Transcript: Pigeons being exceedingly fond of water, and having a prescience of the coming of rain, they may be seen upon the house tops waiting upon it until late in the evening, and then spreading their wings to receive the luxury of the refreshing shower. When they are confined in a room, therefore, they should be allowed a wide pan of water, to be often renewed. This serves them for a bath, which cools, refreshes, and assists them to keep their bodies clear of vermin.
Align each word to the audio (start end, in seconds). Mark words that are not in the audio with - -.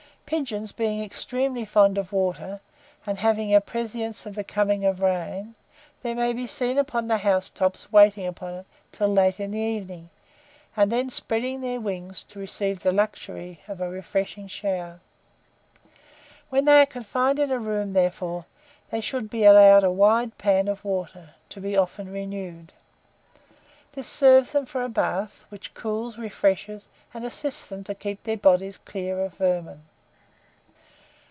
Pigeons 0.25 0.71
being 0.71 1.03
exceedingly 1.03 1.65
fond 1.65 1.97
of 1.97 2.13
water, 2.13 2.61
and 3.05 3.17
having 3.17 3.53
a 3.53 3.59
prescience 3.59 4.25
of 4.25 4.33
the 4.33 4.45
coming 4.45 4.85
of 4.85 5.01
rain, 5.01 5.55
they 6.03 6.13
may 6.13 6.31
be 6.31 6.47
seen 6.47 6.77
upon 6.77 7.09
the 7.09 7.17
house 7.17 7.49
tops 7.49 7.91
waiting 7.91 8.25
upon 8.25 8.53
it 8.53 8.65
until 8.93 9.09
late 9.09 9.41
in 9.41 9.51
the 9.51 9.59
evening, 9.59 10.09
and 10.77 10.89
then 10.89 11.09
spreading 11.09 11.59
their 11.59 11.81
wings 11.81 12.23
to 12.23 12.39
receive 12.39 12.79
the 12.79 12.93
luxury 12.93 13.59
of 13.67 13.77
the 13.79 13.89
refreshing 13.89 14.47
shower. 14.47 15.01
When 16.49 16.63
they 16.63 16.79
are 16.79 16.85
confined 16.85 17.37
in 17.37 17.51
a 17.51 17.59
room, 17.59 17.91
therefore, 17.91 18.45
they 18.89 19.01
should 19.01 19.29
be 19.29 19.43
allowed 19.43 19.83
a 19.83 19.91
wide 19.91 20.37
pan 20.37 20.69
of 20.69 20.85
water, 20.85 21.31
to 21.49 21.59
be 21.59 21.75
often 21.75 22.09
renewed. 22.09 22.71
This 23.91 24.07
serves 24.07 24.53
them 24.53 24.65
for 24.65 24.81
a 24.81 24.87
bath, 24.87 25.43
which 25.49 25.73
cools, 25.73 26.17
refreshes, 26.17 26.87
and 27.13 27.25
assists 27.25 27.65
them 27.65 27.83
to 27.83 27.93
keep 27.93 28.23
their 28.23 28.37
bodies 28.37 28.77
clear 28.77 29.19
of 29.19 29.33
vermin. 29.33 29.81